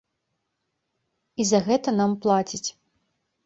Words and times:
І 1.43 1.47
за 1.51 1.59
гэта 1.69 1.89
нам 2.01 2.19
плацяць. 2.27 2.67